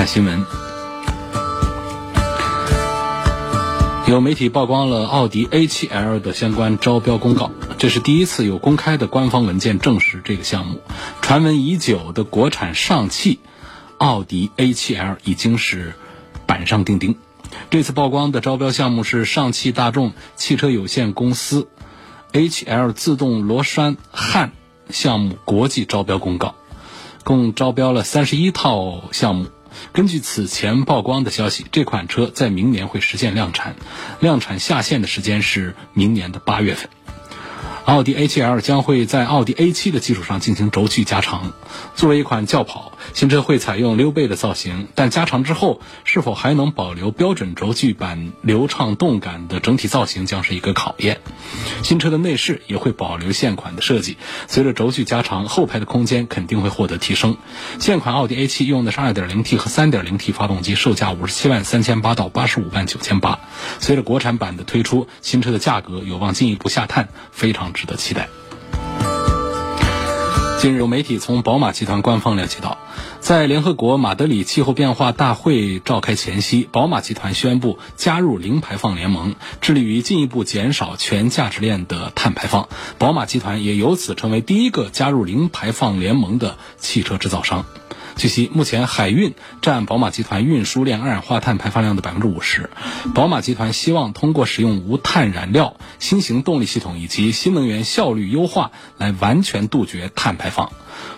[0.00, 0.46] 看新闻，
[4.06, 10.80] 有媒体曝光了奥迪 A7L 的相关招标公告，这是第一次有公开的官方文件证实这个项目。
[11.20, 13.40] 传闻已久的国产上汽
[13.98, 15.92] 奥迪 A7L 已经是
[16.46, 17.16] 板上钉钉。
[17.68, 21.68] 这次曝光的招标项目是上汽大众汽车有限公司
[22.32, 24.52] A7L 自动螺栓焊
[24.88, 26.54] 项目国际招标公告，
[27.22, 29.48] 共招标了三十一套项目。
[29.92, 33.76] 根据此前曝光的消息，这款车在明年会实现量产，
[34.20, 36.88] 量产下线的时间是明年的八月份。
[37.84, 41.52] 奥迪 A7L 将会在奥迪 A7 的基础上进行轴距加长。
[41.94, 51.20] 作为一款轿跑，新车会采用溜背的造型，但加长之后是否还能保留标准轴距版流畅动感的整体造型，将是一个考验。
[51.82, 54.16] 新车的内饰也会保留现款的设计，
[54.48, 57.36] 随着轴距加长，后排的空间肯定会获得提升。
[57.78, 63.40] 现款奥迪 A7 用的是 2.0T 和 3.0T 发动机，售价五十七万三千八到八十五万九千八。
[63.78, 68.28] 随着国产版的推出，新车的价格有望进一步下探，非常值得期待。
[70.60, 72.76] 近日，有媒体从宝马集团官方了解到，
[73.18, 82.68] 在联合国马德里气候变化大会召开前夕，宝马集团宣布加入零排放联盟，致力于进一步减少全价值链的碳排放。
[82.98, 87.64] 宝马集团也由此成为第一个加入零排放联盟的汽车制造商。
[88.20, 89.32] 据悉，目前海运
[89.62, 92.68] 占宝马集团运输链二氧化碳排放量的百分之五十。
[93.14, 100.70] 宝马集团希望通过使用无碳燃料、新型动力系统以及新能源效率优化，来完全杜绝碳排放。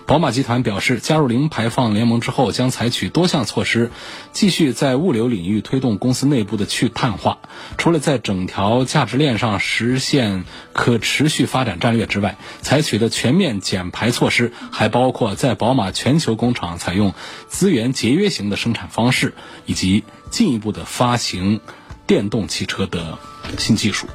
[0.07, 3.91] 宝马集团表示，加入零排放联盟之后，将采取多项措施，
[4.33, 7.39] 继续在物流领域推动公司内部的去碳化。
[7.79, 17.15] 除了在整条价值链上实现可持续发展战略之外，采取的全面减排措施还包括在宝马全球工厂采用
[17.49, 19.35] 资源节约型的生产方式，
[19.67, 21.61] 以及进一步的发行
[22.07, 23.19] 电动汽车的
[23.57, 24.09] 新技术。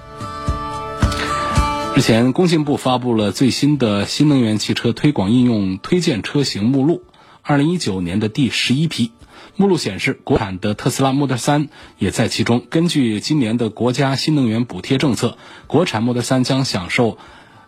[1.97, 7.01] 日前，工信部发布了最新的新能源汽车推广应用推荐车型目录，
[7.41, 9.13] 二零一九年的第十一批。
[9.55, 12.63] 目录显示，国产的特斯拉 Model 3也在其中。
[12.69, 17.17] 根据今年的国家新能源补贴政策，国产 Model 3将享受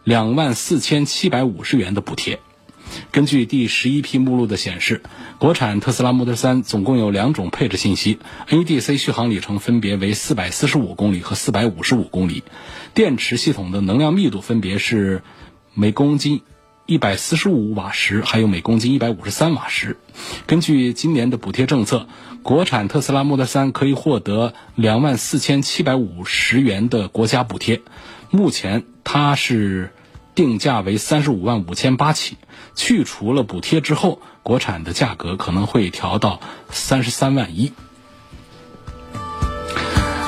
[0.03, 2.39] 两万四千七百五十元的补贴。
[3.11, 5.01] 根据第十一批目录的显示，
[5.37, 12.43] 国产特斯拉 Model 3总共有两种配置信息，NEDC 续航里程分别为四百四十五公里和四百五十五公里，
[12.93, 15.23] 电池系统的能量密度分别是
[15.73, 16.41] 每公斤
[16.85, 19.97] 一百四十五瓦时，还有每公斤一百五十三瓦时。
[20.45, 22.07] 根据今年的补贴政策，
[22.43, 27.81] 国产特斯拉 Model 3可以获得两万四千七百五十元的国家补贴，
[28.29, 29.91] 目前它是。
[30.35, 32.37] 定价为三十五万五千八起，
[32.75, 37.73] 去除了补贴之后，国产的价格可能会调到三十三万一。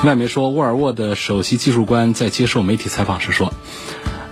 [0.04, 3.54] 外媒说，沃尔沃的首席技术官在接受媒体采访时说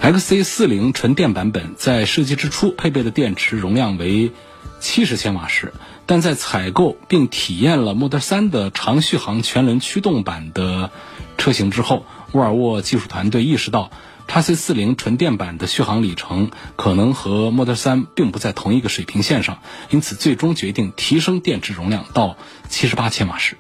[0.03, 4.33] ，XC40 纯电版本在设计之初配备的电池容量为
[4.81, 5.73] 七十千瓦时，
[6.07, 10.91] 但在采购并体验了 Model 3的长续航全轮驱动版的
[11.39, 13.91] 车型之后，沃尔沃技术团队意识到。
[14.31, 19.59] 叉 C 四零纯电版的续航里程可能和 Model 3并不在同一个水平线上，
[19.91, 22.37] 因此最终决定提升电池容量到
[22.69, 23.57] 七十八千瓦时。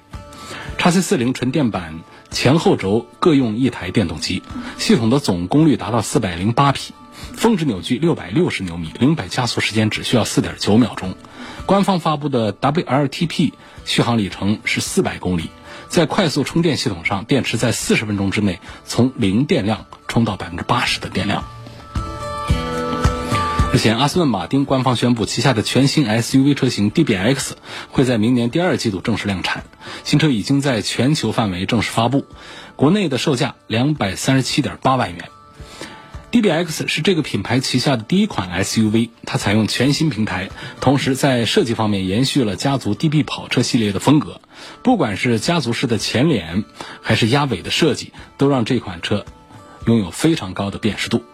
[0.78, 1.98] 叉 C 四零纯电版
[2.30, 4.44] 前后轴各用一台电动机，
[4.78, 6.94] 系统的总功率达到四百零八匹，
[7.34, 11.16] 峰值扭矩六百六十牛米，零百加速时间只需要四点九秒钟。
[11.66, 15.50] 官方发布的 WLTP 续航里程是四百公里。
[15.90, 21.44] 在快速充电系统上，电池在四十分钟之内从零电量充到百分之八十的电量。
[23.72, 27.52] 日前，阿斯顿马丁官方宣布，旗下的全新 SUV 车型 DBX
[27.90, 29.64] 会在明年第二季度正式量产。
[30.04, 32.24] 新车已经在全球范围正式发布，
[32.76, 35.28] 国内的售价两百三十七点八万元。
[36.32, 40.48] DBX 是这个品牌旗下的第一款 SUV，它采用全新平台，
[40.80, 44.40] 同时在设计方面延续了家族 DB 跑车系列的风格。
[44.84, 46.64] 不管是家族式的前脸，
[47.02, 49.26] 还是压尾的设计，都让这款车
[49.86, 51.24] 拥有非常高的辨识度。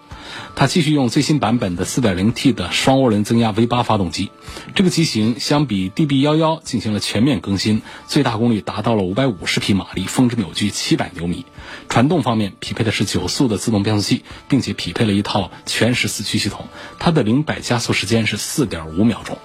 [0.58, 4.30] 它继续用最新版本的 4.0T 的双涡轮增压 V8 发动机。
[4.74, 11.44] 这个机型相比 DB11 进行了全面更新，最大功率达到了550匹马力，峰值扭矩700牛米。
[11.90, 16.66] 传动方面匹配的是九速的自动变速器，并且匹配了一套全时四驱系统。
[16.98, 19.36] 它的零百加速时间是4.5秒钟。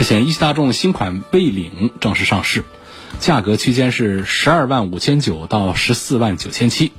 [0.00, 2.64] 日前，一汽大众新款蔚领正式上市，
[3.20, 6.92] 价格区间是十二万五千九到十四万九千七。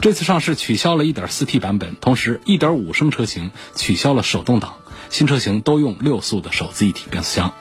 [0.00, 4.74] 这次上市取消了 1.4T 版本，同时1.5升车型取消了手动挡，
[5.10, 7.52] 新车型都用六速的手自一体变速箱。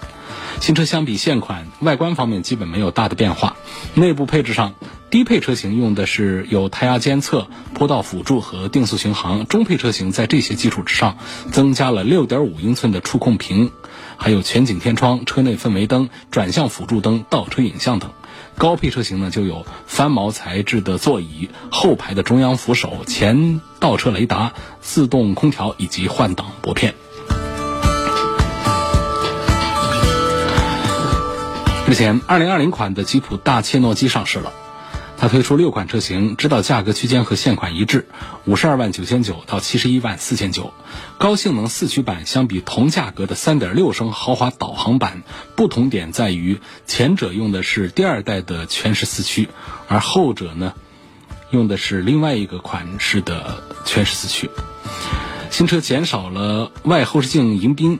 [0.59, 3.57] 新车相比现款，外观方面基本没有大的变化。
[3.95, 4.75] 内部配置上，
[5.09, 11.17] 低配车型用的是有胎压监测、坡道辅助和定速巡航；中配车型在这些基础之上，
[11.51, 13.71] 增加了6.5英寸的触控屏。
[14.15, 18.11] 还有全景天窗、车内氛围灯、转向辅助灯、倒车影像等。
[18.57, 26.95] 高配车型呢，就有翻毛材质的座椅、后排的中央扶手、前倒车雷达、自动空调以及换挡拨片。
[31.87, 34.51] 日前二零二零款的吉普大切诺基上市了。
[35.29, 38.07] 推出六款车型，指导价格区间和现款一致，
[38.45, 40.73] 五十二万九千九到七十一万四千九。
[41.17, 45.23] 高性能四驱版相比同价格的三点六升豪华导航版，
[45.55, 49.49] 不同点在于前者用的是第二代的全时四驱，
[49.87, 50.73] 而后者呢，
[51.51, 54.49] 用的是另外一个款式的全时四驱。
[55.49, 57.99] 新车减少了外后视镜迎宾。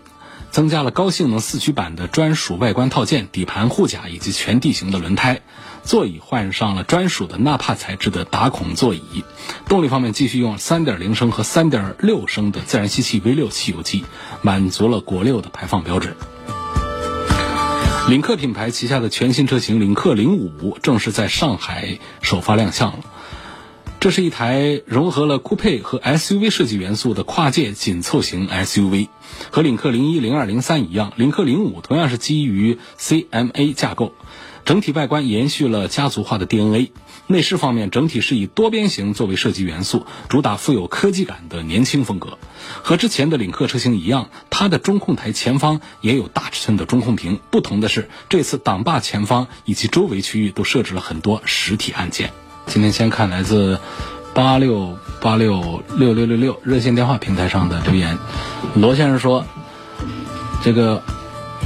[0.49, 5.41] 增加了高性能四驱版的专属外观套件、底盘护甲以及全地形的轮胎，
[5.87, 9.23] 座椅换上了专属的纳帕材质的打孔座椅。
[9.69, 14.03] 动力方面继续用3.0升和3.6升的自然吸气 V6 汽油机，
[14.41, 16.17] 满足了国六的排放标准。
[18.09, 22.99] 领克品牌旗下的全新车型领克零五正式在上海首发亮相了。
[23.99, 29.07] 这是一台融合了酷配和 SUV 设计元素的跨界紧凑型 SUV，
[29.51, 34.13] 和领克零一、零二、零三一样，领克零五同样是基于 CMA 架构，
[34.67, 36.91] 整体外观延续了家族化的 DNA。
[37.25, 42.37] 内饰方面，整体是以多边形作为设计元素，主打富有科技感的年轻风格。
[42.83, 52.33] 和之前的领克车型一样，它的中控台前方也有大尺寸的中控屏，不同的是，这次挡把前方以及周围区域都设置了很多实体按键。
[52.65, 53.79] 今天先看来自
[54.33, 58.17] 八六八六六六六六热线电话平台上的留言，
[58.75, 59.45] 罗先生说
[60.61, 61.01] ：“这个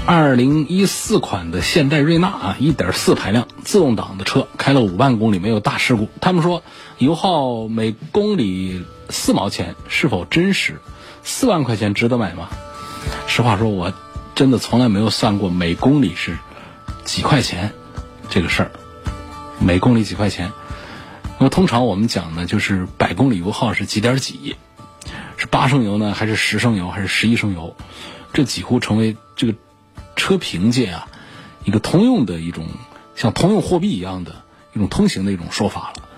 [0.07, 6.09] 二零一四款的现代瑞纳啊，一点四排量自动挡的车，开了五万公里没有大事故。
[6.19, 6.63] 他们说
[6.98, 10.81] 油耗每公里四毛钱是否真实？
[11.24, 12.50] 四万块钱值得买吗？
[13.27, 13.94] 实话说，我
[14.33, 16.38] 真的从来没有算过每公里是
[17.06, 17.71] 几块钱
[18.27, 18.71] 这个事儿，
[19.59, 20.51] 每公里几块钱。”
[21.38, 24.56] 那么通常我们讲呢，就是百公里油耗是几点几，
[25.38, 27.75] 是八升油呢，还是十升油，还是十一升油？
[28.33, 29.54] 这几乎成为这个
[30.15, 31.07] 车评界啊
[31.63, 32.67] 一个通用的一种
[33.15, 34.43] 像通用货币一样的
[34.73, 36.09] 一种通行的一种说法了。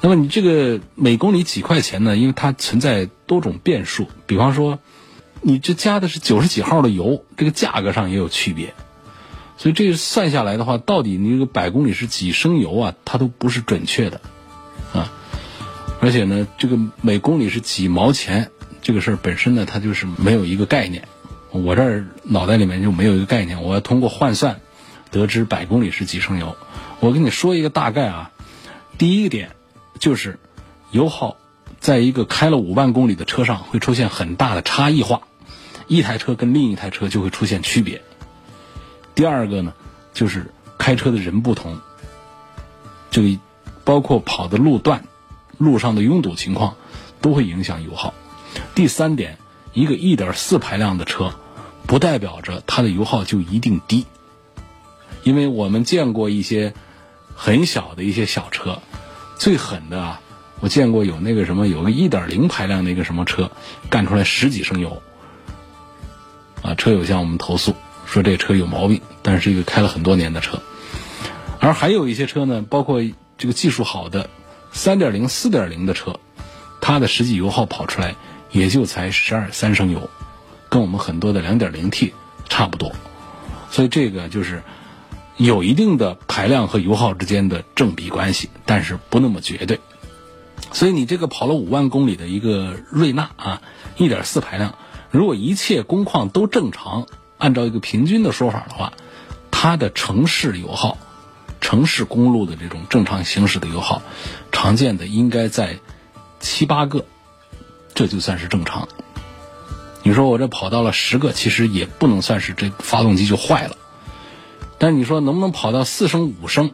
[0.00, 2.16] 那么你这个每公里几块钱呢？
[2.16, 4.80] 因为它存在多种变数，比方说
[5.40, 8.74] 你这加的是九十几号的油，这个价格上也有区别。
[9.58, 12.94] 所以这算下来的话，到底你这个百公里是几升油啊？
[13.04, 14.20] 它都不是准确的
[14.92, 15.12] 啊。
[16.00, 18.50] 而且呢，这个每公里是几毛钱，
[18.82, 21.06] 这个事儿本身呢，它就是没有一个概念。
[21.52, 24.60] 我这儿脑袋里面就没有一个概念，我要通过换算
[25.10, 26.56] 得知百公里是几升油。
[27.00, 28.30] 我跟你说一个大概啊，
[28.98, 29.50] 第一个点
[29.98, 30.38] 就是
[30.90, 31.36] 油耗，
[31.78, 35.22] 在一个开了五万公里的车上会出现很大的差异化，
[35.86, 38.02] 一台车跟另一台车就会出现区别。
[39.14, 39.74] 第二个呢，
[40.12, 41.78] 就是开车的人不同，
[43.10, 43.38] 这个
[43.84, 45.04] 包括跑的路段。
[45.58, 46.74] 路上的拥堵情况
[47.20, 48.14] 都会影响油耗。
[48.74, 49.38] 第三点，
[49.74, 51.34] 一个1.4排量的车，
[51.86, 54.06] 不代表着它的油耗就一定低，
[55.22, 56.74] 因为我们见过一些
[57.34, 58.80] 很小的一些小车，
[59.36, 60.20] 最狠的啊，
[60.60, 63.50] 我见过有那个什么，有个1.0排量的一个什么车，
[63.90, 65.02] 干出来十几升油，
[66.62, 67.74] 啊，车友向我们投诉
[68.06, 70.60] 说这车有毛病，但是一个开了很多年的车，
[71.60, 73.02] 而还有一些车呢，包括
[73.38, 74.28] 这个技术好的。
[74.74, 76.18] 三点零、四点零的车，
[76.80, 78.16] 它的实际油耗跑出来
[78.52, 80.08] 也就才十二三升油，
[80.72, 82.14] 跟我们很多的2点零 t
[82.48, 82.92] 差不多，
[83.70, 84.62] 所以这个就是
[85.36, 89.80] 有一定的排量和油耗之间的正比关系，但是不那么绝对。
[90.72, 93.60] 所以你这个跑了五万公里的一个瑞纳啊，
[93.98, 94.74] 一点四排量，
[95.10, 98.94] 如果一切工况都正常，按照一个平均的说法的话，
[99.50, 100.96] 它的城市油耗。
[101.60, 104.00] 城市公路的这种正常行驶的油耗，
[104.50, 105.80] 常见的应该在
[106.40, 107.04] 七八个，
[107.92, 108.88] 这就算是正常。
[110.02, 113.76] 你说我这跑到了十个，其实也不能算是这发动机就坏了。
[114.78, 116.72] 但是你说能不能跑到四升五升，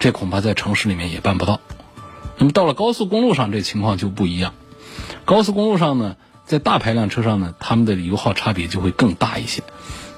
[0.00, 1.60] 这恐怕在城市里面也办不到。
[2.36, 4.54] 那么到了高速公路上，这情况就不一样。
[5.24, 9.62] 高速公路上呢，在大排量车上呢，它们的油耗差别就会更大一些。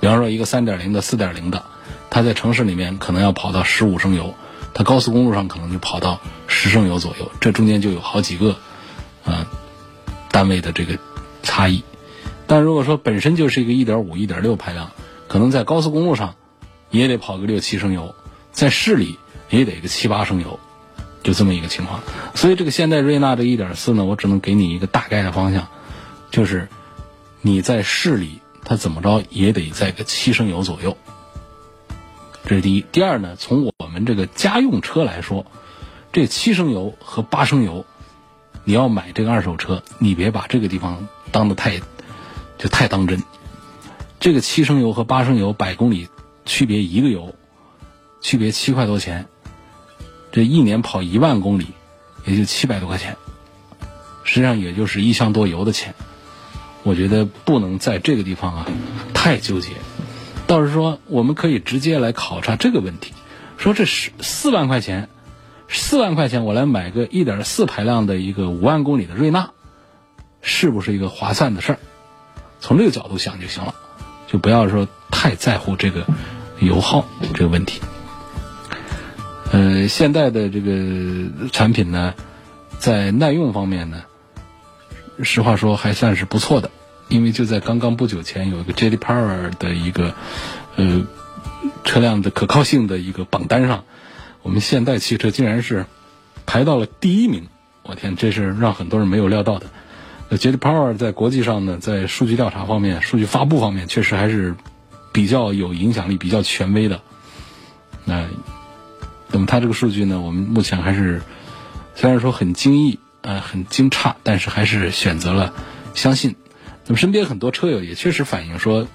[0.01, 1.63] 比方说一个三点零的、四点零的，
[2.09, 4.35] 它在城市里面可能要跑到十五升油，
[4.73, 8.57] 它高速公路上可能就跑到十升油左右，这中间就有好几个，
[9.27, 9.45] 嗯，
[10.31, 10.99] 单位的这个
[11.43, 11.85] 差异。
[12.47, 14.91] 但如果说本身就是一个一点五、一点六排量，
[15.29, 16.35] 可能在高速公路上。
[16.89, 18.15] 也得跑个六七升油，
[18.53, 19.19] 在市里
[19.51, 20.61] 也得个七八升油，
[21.25, 22.01] 就这么一个情况。
[22.37, 25.67] 所以这个现代瑞纳的一点四呢，我只能给你一个大概的方向，
[26.31, 26.69] 就是
[27.43, 30.97] 你在市里它怎么着也得在个七升油左右。
[32.45, 32.85] 这是第一。
[32.93, 35.45] 第二呢，从我们这个家用车来说，
[36.13, 37.85] 这七升油和八升油，
[38.63, 41.81] 你要买这个二手车，你别把这个地方当的太
[42.59, 43.23] 就太当真。
[44.21, 46.09] 这个七升油和八升油百公里。
[46.49, 47.35] 区别一个油，
[48.21, 49.27] 区别七块多钱，
[50.31, 51.67] 这一年跑一万公里，
[52.25, 53.17] 也就七百多块钱，
[54.23, 55.93] 实际上也就是一箱多油的钱。
[56.85, 58.67] 我觉得不能在这个地方啊
[59.13, 59.71] 太纠结，
[60.47, 63.13] 倒是说我们可以直接来考察这个问题，
[63.59, 65.09] 说这是四万块钱，
[65.67, 69.51] 四万块钱我来买个一点四排量的一个五万公里的瑞纳，
[70.43, 71.79] 是不是一个划算的事儿？
[72.67, 73.73] 从这个角度想就行了，
[74.27, 76.05] 就不要说太在乎这个。
[76.59, 77.05] 油耗
[77.35, 77.83] 这个问题，
[79.53, 82.15] 呃，现代的这个产品呢，
[82.79, 84.05] 在耐用方面呢，
[85.23, 86.71] 实话说还算是不错的。
[87.09, 88.97] 因为就在刚刚不久前，有一个 J.D.
[88.97, 90.15] Power 的一个
[90.77, 91.07] 呃
[91.85, 93.85] 车辆的可靠性的一个榜单上，
[94.41, 95.85] 我们现代汽车竟然是
[96.47, 97.49] 排到了第一名。
[97.83, 99.67] 我天，这是让很多人没有料到的。
[100.31, 100.57] J.D.
[100.57, 104.55] Power 在国际上呢，在数据调查方面、数据发布方面，确实还是。
[105.13, 107.01] 比较有影响力、比较权威的，
[108.05, 108.29] 那，
[109.31, 110.21] 那么它这个数据呢？
[110.21, 111.23] 我们目前还是
[111.95, 115.55] 虽然说很惊异、呃很惊诧，但是还是选择了
[115.95, 116.37] 相信。
[116.85, 118.87] 那么身边很多车友也确实反映说，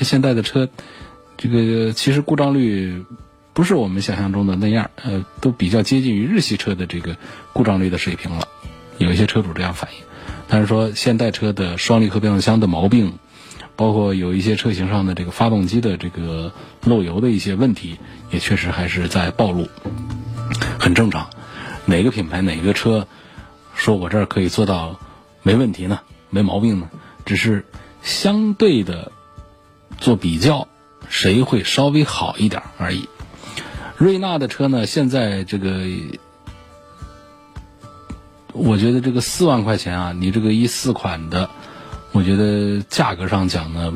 [0.00, 0.70] 现在的车
[1.36, 3.04] 这个其实故障率
[3.52, 7.18] 不是我们想象中的那样，呃，都比较接近于日系车的这个
[7.52, 8.48] 故障率的水平了。
[8.96, 9.98] 有一些车主这样反映，
[10.48, 13.18] 但是说现代车的双离合变速箱的毛病。
[13.76, 16.52] 包括有一些车型上的这个发动机的这个
[16.82, 17.96] 漏油的一些问题，
[18.28, 19.68] 也确实还是在暴露，
[20.80, 21.30] 很正常。
[21.84, 23.06] 哪个品牌哪个车，
[23.76, 24.98] 说我这儿可以做到
[25.44, 26.00] 没问题呢？
[26.28, 26.90] 没毛病呢？
[27.24, 27.64] 只是
[28.02, 29.12] 相对的
[30.00, 30.66] 做比较，
[31.08, 33.08] 谁会稍微好一点而已。
[33.96, 35.86] 瑞纳的车呢，现在这个，
[38.58, 41.48] 我觉得这个四万块钱啊，你这个一四款的。
[42.10, 43.92] 我觉得价格上讲呢，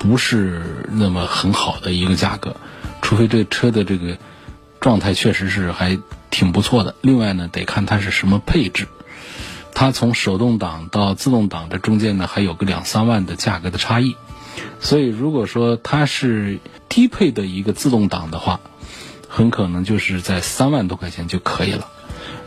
[0.00, 2.56] 不是那么很好的一个价格，
[3.00, 4.18] 除非这车的这个
[4.80, 5.96] 状态确实是还
[6.30, 6.96] 挺不错的。
[7.00, 8.88] 另外呢，得看它是什么配置，
[9.72, 14.16] 它从手动挡到自动挡这中间呢，还有个两三万的价格的差异。
[14.80, 16.58] 所以如果说它是
[16.88, 18.60] 低配的一个自动挡的话，
[19.28, 21.86] 很可能就是在三万多块钱就可以了。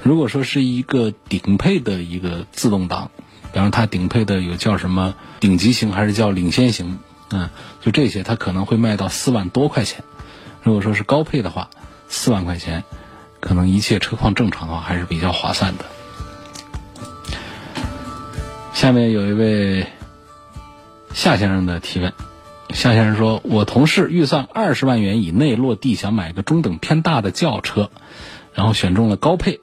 [0.03, 3.11] 如果说是一个顶配的一个自动挡，
[3.51, 6.99] 比方它顶配的有叫什么顶级型还是叫领先型，
[7.31, 7.49] 嗯，
[7.81, 10.03] 就这些它可能会卖到四万多块钱。
[10.63, 11.69] 如果说是高配的话，
[12.07, 12.83] 四万块钱，
[13.39, 15.85] 可能一切车况正常的话还是比较划算的。
[18.73, 19.87] 下面有一位
[21.13, 22.13] 夏先生的提问，
[22.69, 27.89] 夏先生说：“我同事预算二十万元以内落地，想买个中等偏大的轿车，
[28.53, 29.59] 然后选中了高配。”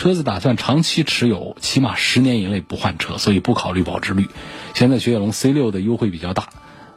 [0.00, 4.28] 车子打算长期持有，起码十年以内不换车，所以不考虑保值率。
[4.72, 6.48] 现在雪铁龙 C 六的优惠比较大，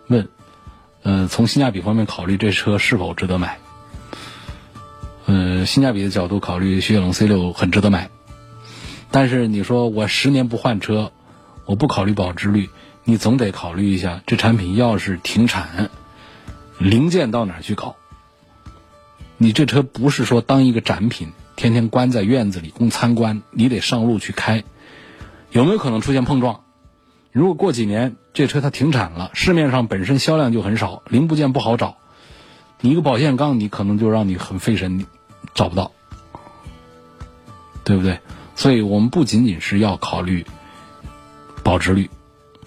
[0.07, 0.29] 问，
[1.01, 3.59] 呃，从性价比方面考虑这车是否值得买？
[5.25, 8.09] 呃，性价比的角度考虑，雪铁龙 C 六很值得买。
[9.11, 11.11] 但是你说我十年不换车，
[11.65, 12.69] 我不考虑保值率，
[13.03, 15.89] 你总得考虑一下，这产品要是停产，
[16.77, 17.97] 零件到哪去搞？
[19.35, 21.33] 你这车不是说当一个展品。
[21.55, 24.63] 天天关在院子里供参观，你得上路去开，
[25.51, 26.61] 有没有可能出现碰撞？
[27.31, 31.97] 如果过几年这车它停产了，市面上本身销量就很少，零部件不好找，
[32.81, 35.05] 你一个保险杠你可能就让你很费神，
[35.53, 35.91] 找不到，
[37.83, 38.19] 对不对？
[38.55, 40.45] 所以我们不仅仅是要考虑
[41.63, 42.09] 保值率，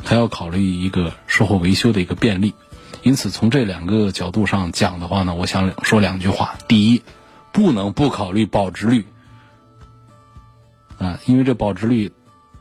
[0.04, 2.54] 还要考虑一个售后维修的一个便利。
[3.02, 7.02] 因此，从这两个角度上讲的话呢，我想说两句话：第一。
[7.56, 9.06] 不能不考虑保值率，
[10.98, 12.12] 啊，因为这保值率，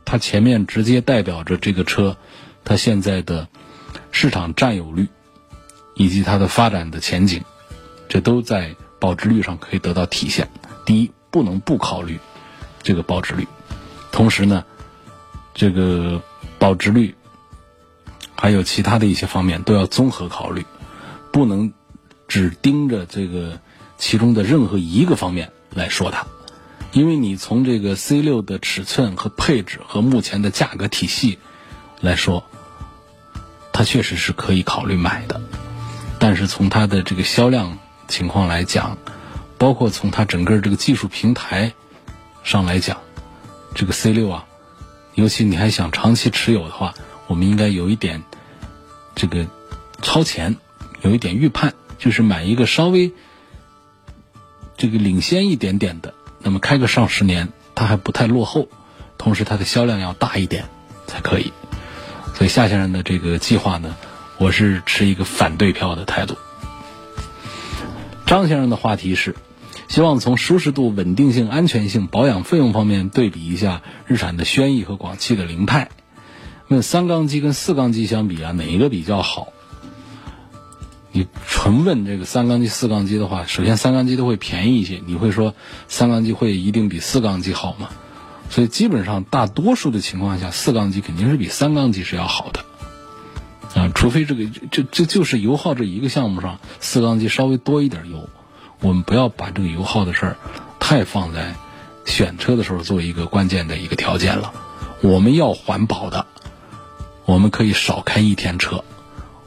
[0.05, 2.15] 它前面直接代表着这个车
[2.63, 3.49] 它现在的
[4.13, 5.09] 市场占有率
[5.95, 7.43] 以及它的发展的前景，
[8.07, 10.49] 这都在保值率上可以得到体现。
[10.85, 12.17] 第一，不能不考虑
[12.81, 13.45] 这个保值率，
[14.13, 14.63] 同时呢，
[15.53, 16.21] 这个
[16.57, 17.13] 保值率
[18.33, 20.65] 还有其他的一些方面都要综合考虑，
[21.33, 21.73] 不能
[22.29, 23.59] 只盯着这个
[23.97, 26.25] 其中的任何一个方面来说它。
[26.91, 31.39] 因为你从这个 C 六的尺寸和配置和目前的价格体系
[31.99, 32.45] 来说，
[33.73, 35.41] 它确实是可以考虑买的，
[36.19, 38.97] 但是从它的这个销量情况来讲，
[39.57, 41.73] 包括从它整个这个技术平台
[42.43, 43.01] 上来讲，
[43.73, 44.45] 这个 C 六啊，
[45.15, 46.93] 尤其你还想长期持有的话，
[47.27, 48.23] 我们应该有一点
[49.15, 49.45] 这个
[50.01, 50.55] 超前，
[51.01, 53.11] 有一点预判，就是买一个稍微
[54.77, 56.13] 这个领先一点点的。
[56.39, 58.67] 那么开个上十年，它还不太落后，
[59.17, 60.65] 同时它的销量要大一点
[61.07, 61.51] 才可以。
[62.35, 63.95] 所以夏先生的这个计划呢，
[64.37, 66.35] 我是持一个反对票的态度。
[68.25, 69.35] 张先生的话题是，
[69.87, 75.89] 希望从舒适度、稳定性、安全性、保养费用方面对比一下日产的轩逸和广汽的凌派。
[76.67, 79.53] 问三缸机跟四缸机相比啊，哪一个比较好？
[81.15, 85.01] 你纯问这个三缸机、四缸机的话，首先三缸机都会便宜一些。
[85.05, 85.55] 你会说
[85.87, 87.87] 三缸机会一定比四缸机好吗？
[88.49, 98.27] 所以基本上大多数的情况下，四缸机肯定是比三缸机是要好的啊，除非这个这这就是油耗这一个项目上，四缸机稍微多一点油。
[98.81, 100.37] 我们不要把这个油耗的事儿
[100.81, 101.55] 太放在
[102.05, 104.51] 选车的时候做一个关键的一个条件了。
[104.99, 106.25] 我们要环保的，
[107.23, 108.83] 我们可以少开一天车，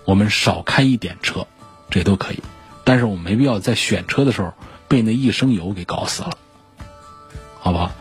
[0.07, 1.47] 我们少开一点车。
[1.91, 2.43] 这都可以，
[2.85, 4.53] 但是我们没必要在选车的时候
[4.89, 6.37] 被那一升油给搞死了，
[7.59, 7.93] 好不好？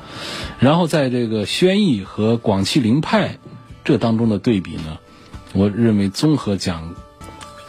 [0.59, 3.37] 然后在这个轩逸和广汽凌派
[3.83, 4.97] 这当中的对比呢，
[5.53, 6.95] 我认为综合讲，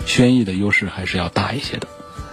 [0.06, 1.86] 轩逸的优势还是要大一些的。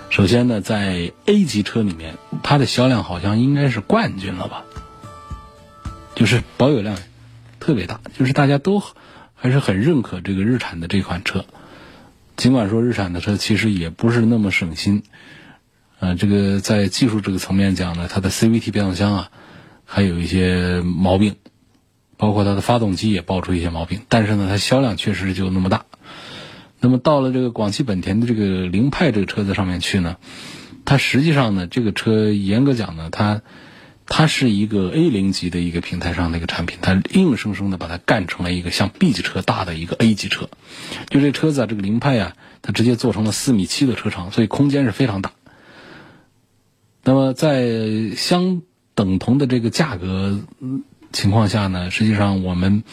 [0.10, 4.64] 首先呢，在 A 级车里面，它的销量好像应该是冠军了吧，
[6.16, 6.98] 就是保有量
[7.60, 8.82] 特别大，就是大家都
[9.34, 11.46] 还是很认可这个日产的这款车。
[12.38, 15.04] 尽管说日产的车其实也不是那么省心，
[16.00, 19.32] 呃，这个在技术这个层面讲呢，它的 CVT 变速箱啊，
[19.86, 21.36] 还有一些毛病，
[22.18, 24.02] 包括它的发动机也爆出一些毛病。
[24.10, 25.86] 但是呢，它销量确实就那么大。
[26.80, 30.18] 那么到了这个广汽本田的这个凌派这个车子上面去呢，
[30.86, 33.42] 它实际上呢，这个车严格讲呢，它。
[34.08, 40.50] 它是一个 A 零级的一个平台上的一个产品，它硬生生的把它干成了一个像 B 级车大的一个 A 级车。
[41.10, 45.32] 就这车子啊，这个凌派啊，它直接做成了四米七的车长，所以空间是非常大。
[47.04, 48.62] 那么在相
[48.94, 50.40] 等同的这个价格
[51.12, 52.84] 情况下呢，实际上我们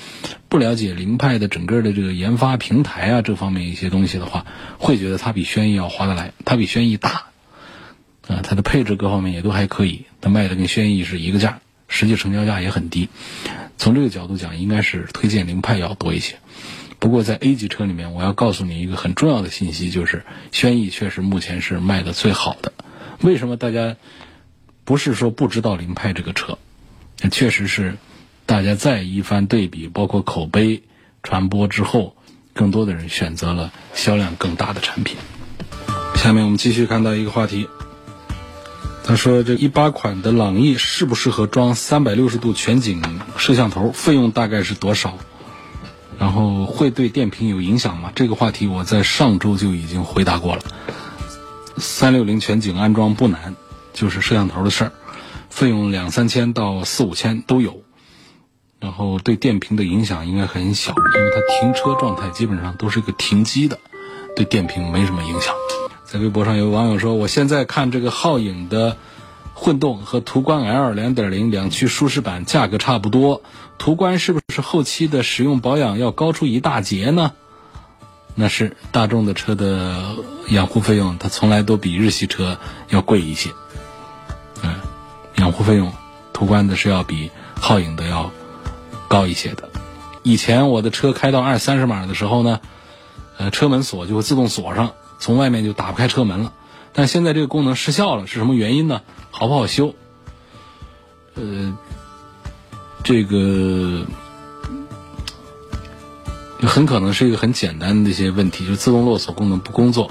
[0.49, 4.47] 不了解凌派的整个的这个研发平台啊这方面一些东西的话，
[4.79, 7.32] 会觉得它比轩逸要划得来，它比轩逸大。
[8.33, 13.09] 啊，它的配置各方面也都还可以，它卖的跟轩逸是一个价，实际成交价也很低。
[13.79, 16.37] 从这个角度讲，应该是推荐凌派要多一些。
[16.99, 22.73] 不过在 A 级车里面，我要告诉你一个很重要的信息，就是轩逸确实目前是卖的最好的。
[23.23, 23.97] 为什么大家
[24.85, 26.59] 不是说不知道凌派这个车？
[27.31, 27.97] 确实是
[28.47, 30.83] 大家再一番对比，包括口碑
[31.23, 32.17] 传播之后，
[32.53, 35.17] 更多的人选择了销量更大的产品。
[36.15, 37.67] 下面我们继续看到一个话题。
[39.05, 43.03] 他说：“这一八款的朗逸适不适合装三百六十度全景
[43.37, 43.91] 摄像头？
[43.93, 45.19] 费用大概是多少？
[46.19, 50.63] 然后会对电瓶有影响吗？”这个话题我在上周就已经回答过了。
[51.79, 53.57] 三六零全景安装不难，
[53.93, 54.93] 就是摄像头的事儿，
[55.51, 57.83] 费用两三千到四五千都有。
[58.79, 63.79] 然后对电瓶的影响应该很小，因为它停车状态基本上都是一个停机的，
[64.37, 65.55] 对电瓶没什么影响。
[66.13, 68.99] 在微博上有网友说：“我现在看这个皓影的
[69.55, 73.43] 混动和途观 L 两点零两驱舒适版价格差不多，
[73.79, 77.33] 途观是不是后期的使用保养要高出一大截呢？”
[78.37, 80.17] 那是大众的车的
[80.51, 82.59] 养护费用，它从来都比日系车
[82.91, 83.49] 要贵一些。
[84.63, 84.75] 嗯，
[85.37, 85.95] 养护费用，
[86.35, 88.31] 途观的是要比皓影的要
[89.09, 89.71] 高一些的。
[90.23, 92.61] 以前我的车开到二三十码的时候呢，
[93.39, 94.93] 呃，车门锁就会自动锁上。
[95.23, 96.53] 从外面就打不开车门了，
[96.93, 99.03] 但现在这个功能失效了，是什么原因呢？
[99.31, 99.95] 好不好修？
[101.35, 101.79] 呃，
[103.05, 104.05] 这个
[106.63, 110.11] 很可能是一个很简单的一些问题，就自动落锁功能不工作。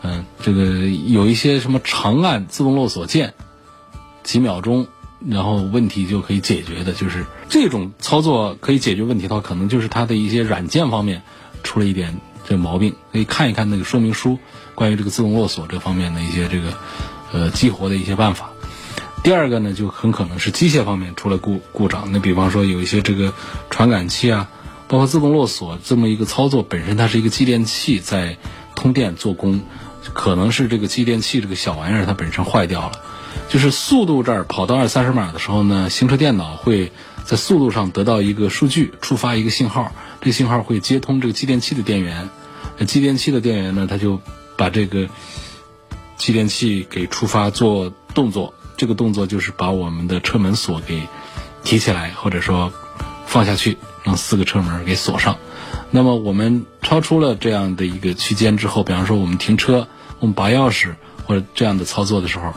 [0.00, 3.34] 嗯，这个有一些什么长按自动落锁键，
[4.22, 4.86] 几秒钟
[5.28, 11.22] 然后问题就可以解决的，就是这种操作可以解决问题的话，可能就是它的一些软件方面
[11.62, 14.38] 出了一点这毛病，可以看一看那个说明书，
[14.74, 16.74] 关于这个自动落锁这方面的一些这个
[17.32, 18.50] 呃激活的一些办法。
[19.22, 22.12] 第二个呢，就很可能是机械方面出了故故障。
[22.12, 23.34] 那比方说有一些这个
[23.70, 24.48] 传感器啊，
[24.86, 28.38] 包括自动落锁这么一个操作本身，它是一个继电器在
[28.76, 29.62] 通电做功，
[30.12, 33.00] 可能是这个继电器这个小玩意儿它本身坏掉了。
[33.48, 36.92] 就是速度这儿跑到二三十码的时候呢，行车电脑会
[37.24, 39.92] 在速度上得到一个数据，触发一个信号，
[40.26, 42.30] 这个信号会接通这个继电器的电源，
[42.84, 44.20] 继电器的电源呢，它就
[44.56, 45.08] 把这个
[46.16, 51.02] 继电器给触发做动作，这个动作就是把我们的车门锁给
[51.62, 52.72] 提起来，或者说
[53.24, 55.38] 放下去，让四个车门给锁上。
[55.92, 59.86] 那么我们超出了这样的一个区间之后，比方说我们停车，
[60.18, 62.52] 我们拔钥匙或者这样的操作的时候。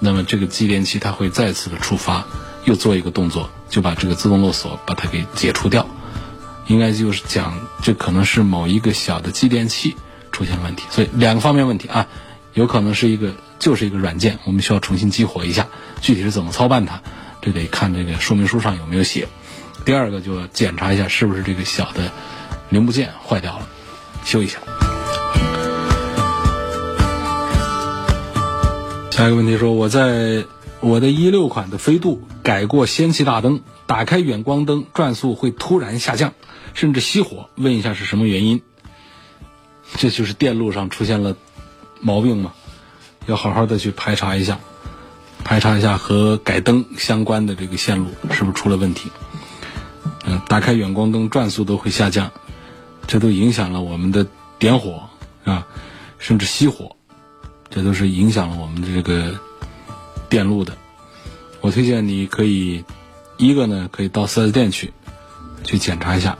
[0.00, 2.26] 那么这个继电器它会再次的触发，
[2.64, 5.86] 又做一个动作，就把这个自动落锁把它给解除掉。
[6.70, 9.96] 应该就是讲，这可能是某一个小的继电器
[10.30, 10.84] 出现了问题。
[10.88, 12.06] 所以两个方面问题啊，
[12.54, 15.66] 有可能是一个就是一个软件，我们需要重新激活一下。
[16.00, 17.02] 具体是怎么操办它，
[17.42, 19.26] 这得看这个说明书上有没有写。
[19.84, 22.12] 第二个就检查一下是不是这个小的
[22.68, 23.66] 零部件坏掉了，
[24.24, 24.60] 修一下。
[29.10, 30.44] 下一个问题说，我在
[30.78, 36.32] 我的一六款的飞度改过氙气大灯，打开远光灯转速会突然下降，
[36.74, 37.50] 甚至熄火。
[37.56, 38.62] 问一下是什么原因？
[39.96, 41.36] 这就是电路上出现了
[42.00, 42.52] 毛病嘛？
[43.26, 44.60] 要好好的去排查一下，
[45.42, 49.10] 排查一下和改灯相关的这个线路是不是出了问题。
[50.24, 52.30] 嗯，打开远光灯转速都会下降，
[53.08, 54.24] 这都影响了我们的
[54.60, 55.02] 点火
[55.42, 55.66] 啊，
[56.20, 56.94] 甚至熄火。
[57.68, 59.36] 这都是影响了我们的这个
[60.28, 60.76] 电路的。
[61.60, 62.84] 我推荐你可以
[63.40, 64.92] 一个呢，可以到四 S 店去
[65.64, 66.36] 去检查一下。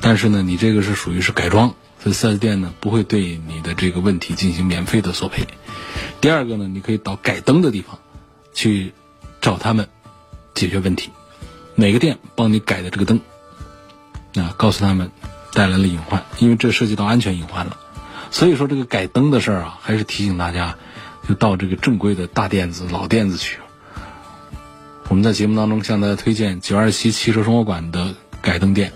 [0.00, 5.46] 但是呢，你这个是属于是改装，所以四 S 店呢不会对你的这个问题进行免费的索赔。
[6.20, 8.00] 第二个呢，你可以到改灯的地方
[8.52, 8.92] 去
[9.40, 9.88] 找他们
[10.52, 11.10] 解决问题。
[11.76, 13.20] 哪个店帮你改的这个灯？
[14.34, 15.12] 啊，告诉他们
[15.52, 17.76] 带来了隐患，因为这涉及到安全隐患了。
[18.32, 20.76] 所以说这个改灯的事儿啊，还是提醒大家，
[21.28, 23.58] 就到这个正规的大店子、老店子去。
[25.10, 28.92] 我们在节目当中向大家推荐九二七汽车生活馆的改灯店，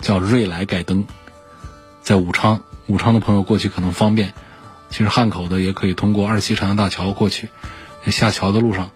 [0.00, 1.06] 叫瑞来改灯，
[2.00, 2.62] 在武昌。
[2.86, 4.32] 武昌的朋友过去可能方便，
[4.88, 7.50] 其实汉口的也可以通过二七长江大桥过去，
[8.06, 8.90] 下桥的路上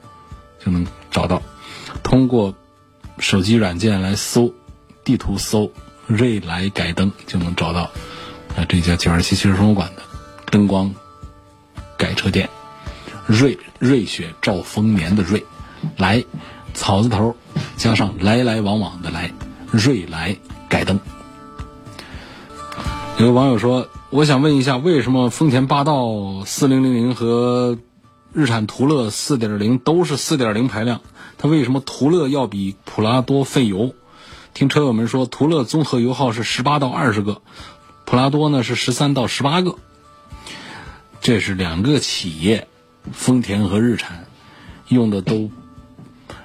[0.64, 1.42] 就能找到。
[2.02, 2.54] 通过
[3.18, 4.54] 手机软件来搜，
[5.04, 5.70] 地图搜
[6.06, 7.90] 瑞来改灯就能找到。
[8.56, 10.02] 啊，这家九二七汽车生活馆的
[10.46, 10.94] 灯光
[11.98, 12.48] 改车店，
[13.26, 15.44] 瑞瑞雪兆丰年的瑞，
[15.98, 16.24] 来
[16.74, 17.36] 草字头
[17.76, 19.32] 加上来来往往的来，
[19.70, 20.36] 瑞来
[20.68, 20.98] 改灯。
[23.18, 27.78] 有个网友说，我想问一下，为什么丰田霸道四零零零和
[28.32, 31.00] 日产途乐四点零都是四点零排量，
[31.38, 33.94] 它为什么途乐要比普拉多费油？
[34.54, 37.42] 听车友们说，途乐综合油耗是十八到二十个。
[38.04, 39.76] 普拉多呢是十三到十八个，
[41.20, 42.66] 这是两个企业，
[43.12, 44.26] 丰田和日产
[44.88, 45.50] 用的都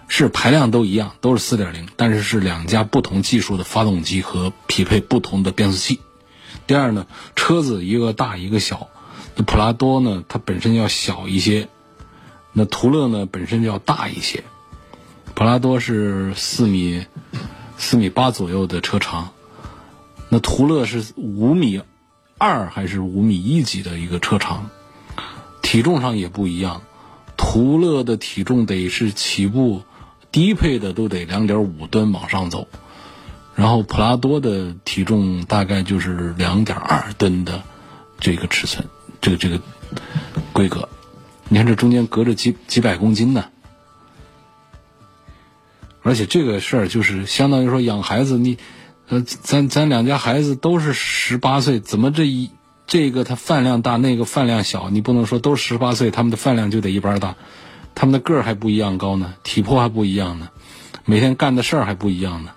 [0.08, 6.00] 是排量都一样，都是四点零，但是是两家不同技术的发动机和匹配不同的变速器。
[6.66, 8.90] 第二呢，车子一个大一个小，
[9.36, 11.68] 那普拉多呢它本身要小一些，
[12.54, 14.44] 那途乐呢本身就要大一些。
[15.36, 17.06] 普拉多是四米
[17.78, 19.30] 四米八左右的车长。
[20.30, 21.82] 那途乐是五米
[22.38, 24.70] 二还是五米一几的一个车长，
[25.62, 26.82] 体重上也不一样。
[27.38, 29.84] 途乐的体重得是起步
[30.32, 32.68] 低配的都得两点五吨往上走，
[33.56, 37.64] 然后普拉多的体重大概就是两点二吨的
[38.20, 38.88] 这个尺寸，
[39.22, 39.60] 这个这个
[40.54, 40.90] 规格。
[41.50, 43.46] 你看这中间隔着几几百公斤呢，
[46.02, 48.58] 而且这个事儿就是相当于说养孩子你。
[49.10, 52.52] 呃，咱咱两家孩子都是十八岁，怎么这一
[52.88, 54.90] 这个他饭量大，那个饭量小？
[54.90, 57.38] 你不能说都是十八岁，他们的饭量就得一般大，
[58.00, 60.50] 他们的个儿还不一样高呢，体魄还不一样呢，
[61.04, 62.52] 每天干的事儿还不一样呢，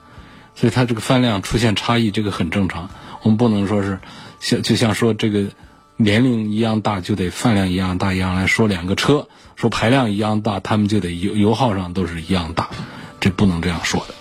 [0.55, 2.91] 所以他这个饭量出现差异，这个很正常。
[3.23, 4.01] 我们不能说是
[4.39, 5.47] 像就像说这个
[5.97, 12.69] 年龄一样大就得饭量一样大一样来说两个车说排量一样大，他们就得油油耗上都是一样大，
[13.19, 14.15] 这不能这样说的。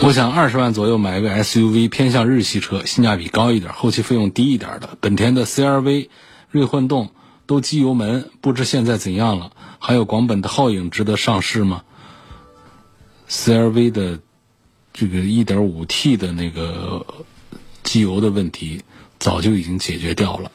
[0.00, 4.90] 我想二十万左右买一个 SUV，偏向日系车，性价比高一点，后期费用低一点的。
[5.00, 6.08] 本田的 CRV、
[6.50, 7.10] 锐混动、
[7.46, 9.52] 都机油门，不知现在怎样了。
[9.78, 11.82] 还有广本的皓影值得上市吗
[13.28, 14.20] ？CRV 的
[14.92, 17.06] 这个 1.5T 的那个
[17.82, 18.82] 机油的问题
[19.18, 20.50] 早就已经解决掉了。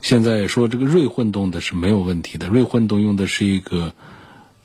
[0.00, 3.94] 现在说这个锐混动的是没有问题的，锐混动用的是一个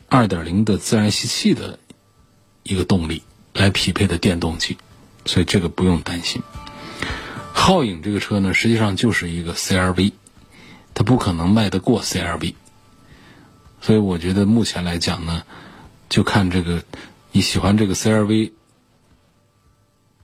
[0.09, 1.79] 2.0的自然吸气的
[2.63, 3.23] 一个动力
[3.53, 4.77] 来匹配的电动机，
[5.25, 6.41] 所以这个不用担心。
[7.53, 10.13] 皓影这个车呢，实际上就是一个 CRV，
[10.99, 12.55] 它不可能卖得过 CRV，
[13.79, 15.43] 所以我觉得目前来讲呢，
[16.09, 16.83] 就看这个
[17.31, 18.51] 你喜欢这个 CRV，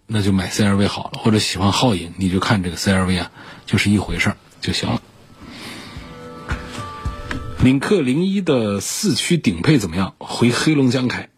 [0.06, 3.32] 那就买 CRV 好了；或者喜欢皓影，你就看这个 CRV 啊，
[3.66, 5.02] 就是一回事儿就行了。
[7.62, 10.14] 领克零一的四驱顶配怎么样？
[10.20, 11.30] 回黑龙江开。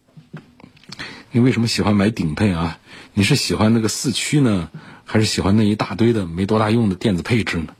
[1.30, 2.80] 你为什么喜欢买顶配啊？
[3.14, 4.72] 你是喜欢那个四驱呢？
[5.06, 7.76] 还是喜欢那一大堆的没多大用的电子配置呢？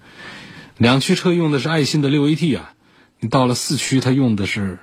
[0.78, 2.74] 两驱车用的是爱信的六 AT 啊，
[3.20, 4.80] 你到了四驱它用的是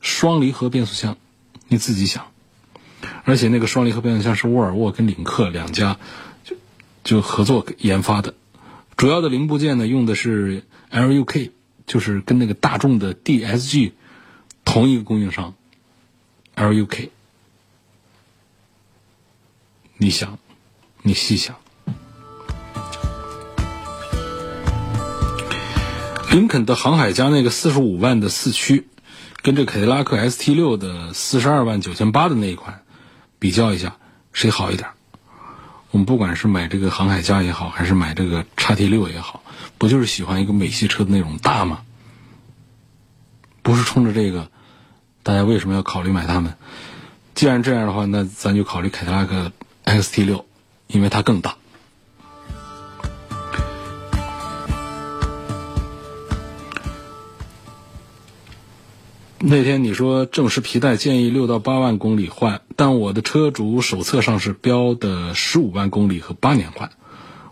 [0.00, 1.16] 双离合变速箱，
[1.68, 2.26] 你自己想。
[3.24, 5.98] 而且那个双离合变速箱是沃尔沃跟领克两家
[6.44, 6.56] 就
[7.04, 8.34] 就合作研发的，
[8.96, 11.50] 主要的零部件呢用的是 LUK，
[11.86, 13.92] 就是跟那个大众的 DSG
[14.64, 15.54] 同一个供应商
[16.54, 17.10] LUK。
[19.98, 20.38] 你想？
[21.02, 21.56] 你细想，
[26.36, 28.86] 林肯的航海家那个四十五万的四驱，
[29.40, 32.82] 跟这凯迪拉克 ST 六的四十二万九千八的那一款
[33.38, 33.96] 比较一下，
[34.34, 34.90] 谁好一点？
[35.92, 39.42] 我们不管是买这个航海家也好，还是买这个叉 T 六也好，
[39.78, 41.80] 不就是喜欢一个美系车的那种大吗？
[43.62, 44.50] 不是冲着这个，
[45.22, 46.52] 大家为什么要考虑买它们？
[47.34, 49.52] 既然这样的话，那咱就考虑凯迪拉克
[49.86, 50.44] XT 六。
[50.86, 51.56] 因为它更大。
[59.48, 66.90] 那天你说正时皮带建议六到八万公里换，但我的车主手册上是标的十五万公里和八年换，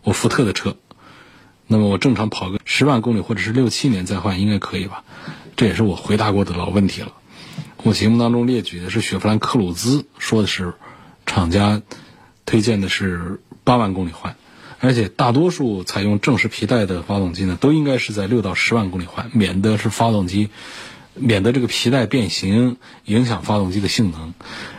[0.02, 0.76] 我福特的车，
[1.68, 5.04] 那么我正常跑个十万公里或者是六七年再换应该可以吧？
[5.54, 7.12] 这也是我回答过的老问题了。
[7.84, 10.74] 我节目当中列举的是雪佛兰科鲁兹，说的是
[11.26, 11.80] 厂家。
[12.44, 14.36] 推荐的是八万公里换，
[14.78, 20.50] 而且大多数采用正时皮带的发动机呢，都应该是在六到十万公里换，免得是发动机，
[21.14, 24.34] 免得这个皮带变形影响发动机的性能，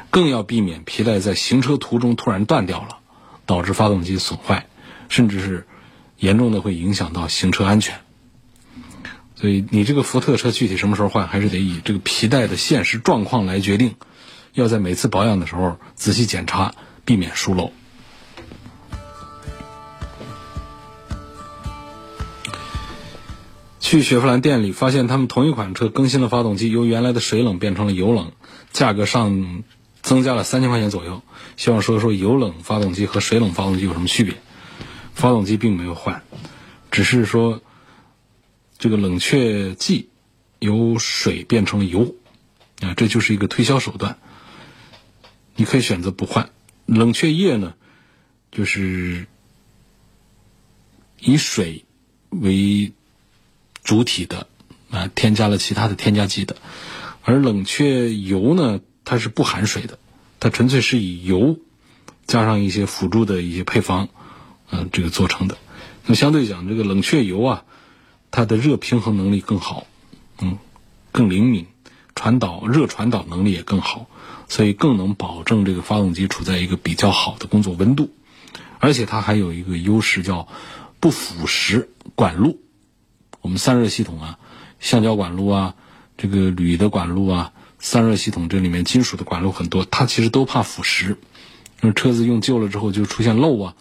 [0.09, 2.99] 更要避免皮带在行车途中突然断掉了，
[3.45, 4.67] 导致发动机损坏，
[5.09, 5.67] 甚至是
[6.17, 7.99] 严重的会影响到行车安全。
[9.35, 13.95] 所以你这个福特车具体什么时候换，还是得以这个皮带的现实状况来决定，
[14.53, 16.73] 要在每次保养的时候仔细检查。
[17.05, 17.71] 避免疏漏。
[23.85, 28.31] 去雪佛兰店里，发现他们同一款车更新了发动机，由原来的水冷变成了油冷，
[28.71, 29.63] 价格上
[30.01, 31.21] 增加了三千块钱左右。
[31.55, 34.37] 希望说说油冷发动机和水冷发动机有什么区别？
[35.13, 36.23] 发动机并没有换，
[36.89, 37.61] 只是说
[38.79, 40.09] 这个冷却剂
[40.57, 42.15] 由水变成了油，
[42.81, 44.17] 啊，这就是一个推销手段。
[45.55, 46.49] 你可以选择不换。
[46.87, 47.75] 冷却液呢，
[48.51, 49.27] 就是
[51.19, 51.85] 以水
[52.31, 52.91] 为
[53.85, 54.47] 主体的
[54.91, 56.57] 啊，添加了其他的添加剂的。
[57.23, 59.97] 而冷却油呢，它是不含水的，
[60.41, 61.57] 它纯粹是以油
[62.27, 64.09] 加上一些辅助的一些配方，
[64.69, 65.57] 嗯，这个做成的。
[66.05, 67.63] 那相对讲，这个冷却油啊，
[68.31, 69.87] 它的热平衡能力更好，
[70.41, 70.57] 嗯，
[71.11, 71.65] 更灵敏，
[72.13, 74.07] 传导热传导能力也更好。
[74.47, 78.11] 所以更能保证这个发动机处在一个比较好的工作温度，
[78.77, 80.47] 而且它还有一个优势叫
[80.99, 82.59] 不腐蚀管路。
[83.45, 84.39] 我们散热系统啊，
[84.79, 85.75] 橡胶管路啊，
[86.17, 91.17] 这个铝的管路啊，散热系统这里面金属的管路很多，它其实都怕腐蚀。
[91.79, 93.75] 那车子用旧了之后就出现漏啊，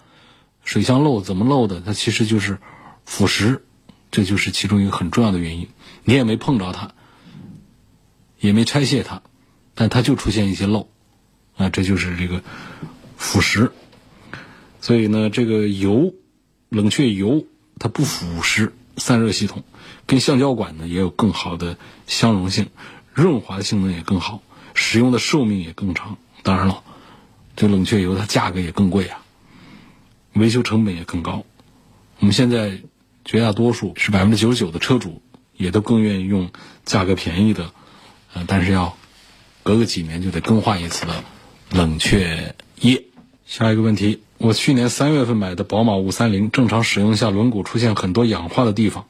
[0.64, 1.80] 水箱漏怎么漏的？
[1.80, 2.58] 它其实就是
[3.06, 3.62] 腐蚀，
[4.10, 5.66] 这就是其中一个很重要的原因。
[6.04, 6.92] 你也没碰着它，
[8.38, 9.22] 也没拆卸它。
[9.74, 10.90] 但它就出现一些漏，
[11.56, 12.42] 啊，这就是这个
[13.16, 13.70] 腐蚀。
[14.82, 16.12] 所以呢，这个油
[16.68, 17.46] 冷却油
[17.78, 19.64] 它不腐蚀散热系统，
[20.06, 21.76] 跟橡胶管呢也有更好的
[22.06, 22.68] 相容性，
[23.12, 24.42] 润滑性能也更好，
[24.74, 26.16] 使用的寿命也更长。
[26.42, 26.82] 当然了，
[27.56, 29.22] 这冷却油它价格也更贵啊，
[30.34, 31.44] 维修成本也更高。
[32.18, 32.80] 我们现在
[33.24, 35.22] 绝大多数是百分之九十九的车主
[35.56, 36.50] 也都更愿意用
[36.84, 37.70] 价格便宜的，
[38.32, 38.96] 呃，但是要。
[39.66, 41.24] 隔个几年就得更换一次的
[41.70, 43.02] 冷却液。
[43.46, 49.06] 下一个问题，我去年三月份买的宝马五三零，正常使用下轮毂出现很多氧化的地方，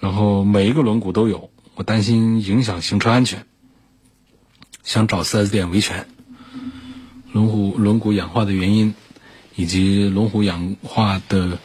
[0.00, 3.44] 然后每一个轮毂都有，我担心影响行车安全，
[4.82, 6.08] 想找 4S 店维权。
[7.32, 8.94] 轮毂轮毂氧化的原因，
[9.54, 11.58] 以及轮毂氧化的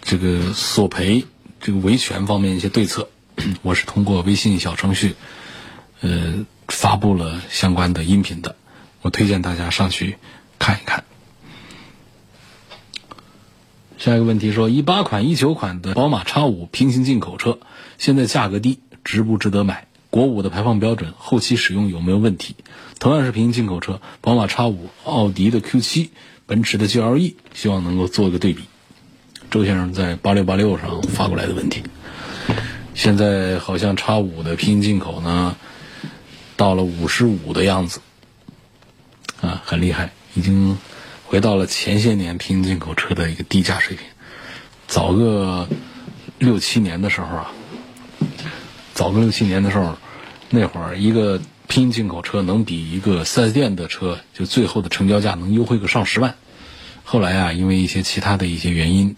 [0.00, 1.26] 这个索赔、
[1.60, 3.10] 这个维权方面一些对策，
[3.60, 5.14] 我是通过微信小程序，
[6.00, 8.56] 呃，发布了相关的音频的，
[9.02, 10.16] 我推荐大家上去
[10.62, 11.02] 看一看。
[13.98, 17.58] 下一个问题说，一八款、一九款的宝马 X 五平行进口车，
[17.98, 19.88] 现在价格低，值不值得买？
[20.08, 22.54] 国五的排放标准，后期使用有没有问题？
[23.00, 26.12] 同样是平行进口车，宝马 X 五、奥迪的 Q 七、
[26.46, 28.62] 奔驰的 GLE，希望能够做一个对比。
[29.50, 31.82] 周先生在八六八六上发过来的问题。
[32.94, 35.56] 现在好像 X 五的平行进口呢，
[36.56, 38.00] 到了五十五的样子，
[39.40, 40.76] 啊，很厉害，已经。
[41.24, 44.04] 回到了前些年平行进口车的一个低价水平，
[44.86, 45.66] 早个
[46.38, 47.52] 六七年的时候啊，
[48.92, 49.96] 早个六七年的时候，
[50.50, 56.34] 那会儿一个平行进口车能比一个四 S 店的车就最后的成交价能优惠个上十万。
[57.02, 59.16] 后来啊，因为一些其他的一些原因，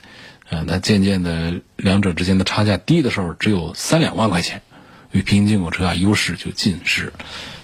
[0.48, 4.62] 呃，它渐渐的两者之间的差价低的时候只有三两万块钱，
[5.10, 7.12] 与平行进口车啊优势就尽失。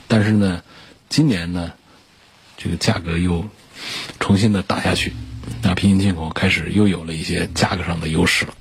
[0.09, 0.65] 但是呢，
[1.09, 1.73] 今年呢，
[2.63, 3.49] 这个价格又。
[4.19, 5.15] 重新的打下去，
[5.63, 8.53] 那平行进口开始又有了一些价格上的优势了。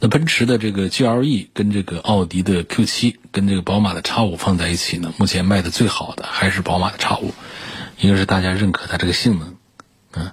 [0.00, 7.30] 那奔驰的这个 GLE 跟这个奥迪的 Q7 跟这个宝马的 X5 放在一起呢，目前卖的最好的还是宝马的 X5，
[8.00, 9.56] 一个是大家认可它这个性能，
[10.14, 10.32] 嗯，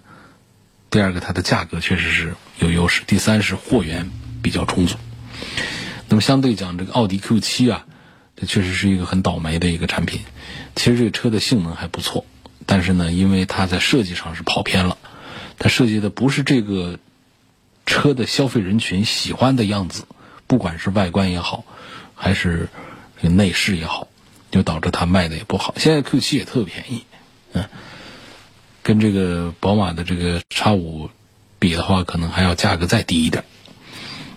[0.90, 4.10] 第二个它的价格确实是有优势，第三是货源
[4.42, 4.96] 比较充足。
[6.10, 7.86] 那么相对讲，这个奥迪 Q7 啊，
[8.46, 10.22] 确实是一个很倒霉的一个产品。
[10.76, 12.26] 其实这个车的性能还不错。
[12.68, 14.98] 但是呢，因为它在设计上是跑偏了，
[15.58, 17.00] 它设计的不是这个
[17.86, 20.06] 车的消费人群喜欢的样子，
[20.48, 21.66] 不管是外观也好，
[22.16, 22.70] 还是
[23.22, 24.08] 内饰也好，
[24.52, 25.74] 就导致它卖的也不好。
[25.78, 27.04] 现在 Q 七也特便宜，
[27.54, 27.66] 嗯，
[28.84, 31.10] 跟这个宝马的这个 X 五
[31.58, 33.44] 比的话，可能还要价格再低一点。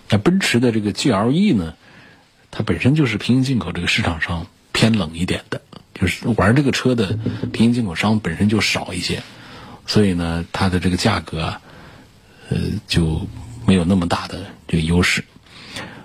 [0.09, 1.75] 那奔驰的这个 GLE 呢，
[2.55, 5.61] 它本身就是平行进口这个市场上偏冷一点的。
[5.93, 7.17] 就是玩这个车的
[7.53, 9.23] 平行进口商本身就少一些，
[9.85, 11.61] 所以呢，它的这个价格啊，
[12.49, 13.25] 呃，就
[13.65, 15.23] 没有那么大的这个优势。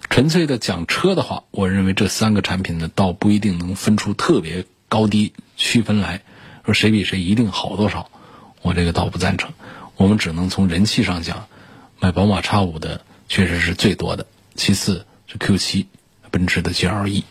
[0.08, 6.22] 纯粹的讲车的话，我认为这三个产品呢，倒不一定能分出特别高低区分来，
[6.64, 8.12] 说谁比谁一定好多少，
[8.62, 9.52] 我这个倒不赞成。
[9.96, 11.48] 我们只能从人气上讲，
[11.98, 15.88] 买宝马 X 五的确实是最多的，其次是 Q 七，
[16.30, 17.24] 奔驰的 GLE。